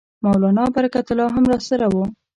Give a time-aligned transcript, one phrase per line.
[0.25, 2.03] مولنا برکت الله هم راسره وو.